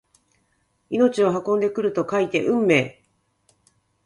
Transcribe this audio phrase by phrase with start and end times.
[0.89, 3.03] 命を運んでくると書いて運命！